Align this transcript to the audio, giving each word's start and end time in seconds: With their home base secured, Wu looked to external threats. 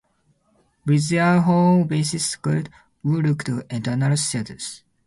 With 0.83 1.09
their 1.09 1.41
home 1.41 1.85
base 1.85 2.19
secured, 2.25 2.71
Wu 3.03 3.21
looked 3.21 3.45
to 3.45 3.63
external 3.69 4.17
threats. 4.17 4.81